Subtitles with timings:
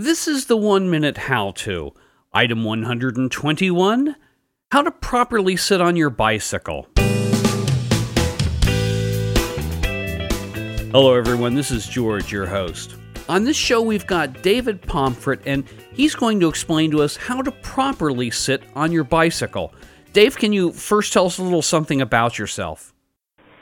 [0.00, 1.92] This is the one minute how to.
[2.32, 4.14] Item 121
[4.70, 6.86] How to properly sit on your bicycle.
[10.92, 11.56] Hello, everyone.
[11.56, 12.94] This is George, your host.
[13.28, 17.42] On this show, we've got David Pomphret, and he's going to explain to us how
[17.42, 19.74] to properly sit on your bicycle.
[20.12, 22.94] Dave, can you first tell us a little something about yourself?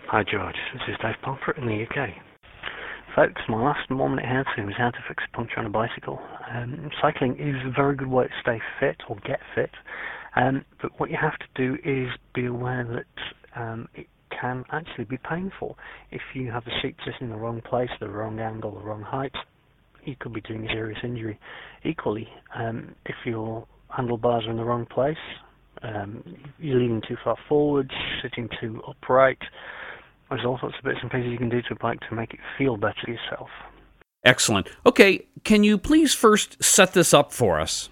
[0.09, 0.57] Hi, George.
[0.75, 2.26] This is Dave Pomphret in the UK.
[3.17, 5.71] Folks, my last one minute how to is how to fix a puncture on a
[5.71, 6.21] bicycle.
[6.53, 9.71] Um, cycling is a very good way to stay fit or get fit,
[10.37, 14.07] um, but what you have to do is be aware that um, it
[14.39, 15.79] can actually be painful.
[16.11, 19.01] If you have the seat sitting in the wrong place, the wrong angle, the wrong
[19.01, 19.33] height,
[20.05, 21.41] you could be doing serious injury.
[21.87, 25.17] Equally, um, if your handlebars are in the wrong place,
[25.81, 26.23] um,
[26.59, 27.91] you're leaning too far forward,
[28.23, 29.39] sitting too upright,
[30.29, 32.35] there's all sorts of bits and pieces you can do to a bike to make
[32.35, 33.49] it feel better yourself.
[34.25, 34.69] Excellent.
[34.85, 37.89] Okay, can you please first set this up for us?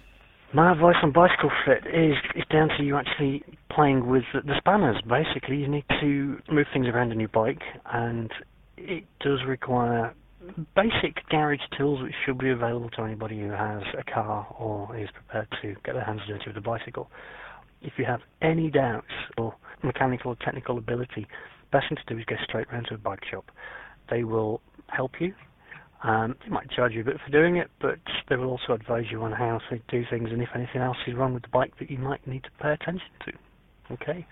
[0.53, 5.01] My advice on bicycle fit is, is down to you actually playing with the spanners.
[5.07, 8.31] Basically, you need to move things around on your bike, and
[8.77, 10.13] it does require
[10.75, 15.09] basic garage tools which should be available to anybody who has a car or is
[15.13, 17.09] prepared to get their hands dirty with a bicycle.
[17.81, 21.27] If you have any doubts or mechanical or technical ability,
[21.75, 23.51] best thing to do is go straight round to a bike shop.
[24.09, 25.33] They will help you.
[26.03, 27.97] Um, they might charge you a bit for doing it, but
[28.29, 31.15] they will also advise you on how to do things and if anything else is
[31.15, 33.31] wrong with the bike that you might need to pay attention to.
[33.93, 34.25] Okay?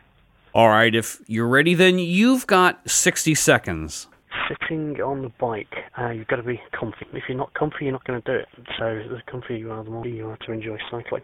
[0.54, 4.08] All right, if you're ready, then you've got 60 seconds.
[4.48, 7.08] Sitting on the bike, uh, you've got to be comfy.
[7.12, 8.48] If you're not comfy, you're not going to do it.
[8.78, 11.24] So the comfier you are, the more you are to enjoy cycling.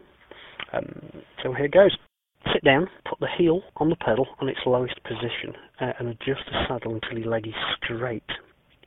[0.73, 1.95] Um, so here it goes.
[2.53, 6.45] Sit down, put the heel on the pedal on its lowest position, uh, and adjust
[6.45, 8.23] the saddle until your leg is straight.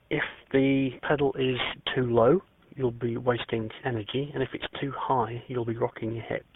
[0.09, 1.59] If the pedal is
[1.95, 2.41] too low,
[2.77, 6.47] you'll be wasting energy, and if it's too high, you'll be rocking your hips.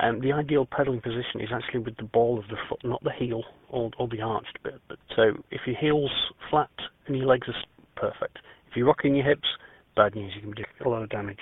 [0.00, 3.12] Um, the ideal pedaling position is actually with the ball of the foot, not the
[3.18, 4.80] heel or, or the arched bit.
[4.88, 6.12] But so if your heel's
[6.50, 6.70] flat
[7.06, 7.54] and your legs are
[7.96, 8.38] perfect,
[8.70, 9.48] if you're rocking your hips,
[9.96, 11.40] bad news, you can do a lot of damage.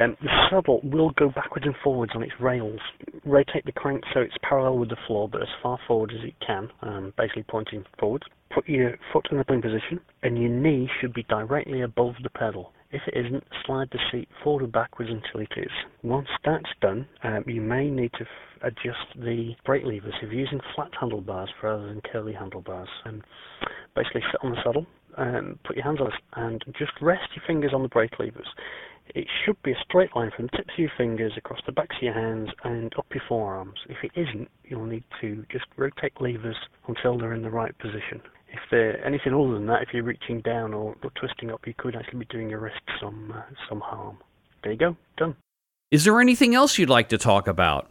[0.00, 2.80] Um, the saddle will go backwards and forwards on its rails.
[3.24, 6.34] Rotate the crank so it's parallel with the floor, but as far forward as it
[6.44, 8.24] can, um, basically pointing forwards.
[8.54, 12.30] Put your foot in the playing position, and your knee should be directly above the
[12.30, 12.72] pedal.
[12.90, 15.70] If it isn't, slide the seat forward and backwards until it is.
[16.02, 20.40] Once that's done, um, you may need to f- adjust the brake levers if you're
[20.40, 22.88] using flat handlebars rather than curly handlebars.
[23.06, 23.22] Um,
[23.96, 24.86] basically, sit on the saddle,
[25.16, 28.48] um, put your hands on it, and just rest your fingers on the brake levers
[29.08, 31.96] it should be a straight line from the tips of your fingers across the backs
[31.96, 33.78] of your hands and up your forearms.
[33.88, 36.56] If it isn't, you'll need to just rotate levers
[36.88, 38.22] until they're in the right position.
[38.48, 41.74] If they're anything other than that, if you're reaching down or, or twisting up, you
[41.76, 44.18] could actually be doing your wrist some uh, some harm.
[44.62, 45.34] There you go, done.
[45.90, 47.90] Is there anything else you'd like to talk about?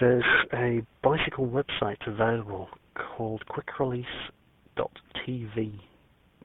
[0.00, 5.80] There's a bicycle website available called quickrelease.tv.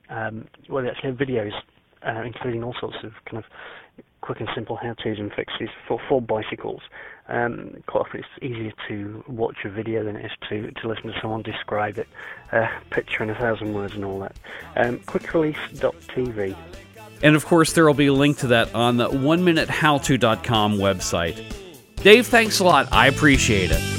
[0.10, 1.54] Um, well, they actually have videos,
[2.06, 3.44] uh, including all sorts of kind of
[4.24, 6.82] quick and simple how-tos and fixes for, for bicycles.
[7.28, 11.12] Um, quite often it's easier to watch a video than it is to, to listen
[11.12, 12.08] to someone describe it,
[12.54, 14.36] uh, picture in a thousand words and all that.
[14.78, 16.56] Um, quickrelease.tv.
[17.22, 20.78] And of course, there will be a link to that on the one minute howto.com
[20.78, 21.44] website.
[21.98, 22.88] Dave, thanks a lot.
[22.94, 23.93] I appreciate it.